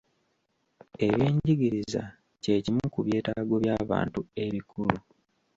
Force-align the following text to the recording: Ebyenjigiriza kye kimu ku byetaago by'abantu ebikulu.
Ebyenjigiriza 1.05 2.03
kye 2.41 2.55
kimu 2.63 2.85
ku 2.93 2.99
byetaago 3.05 3.55
by'abantu 3.63 4.19
ebikulu. 4.45 4.97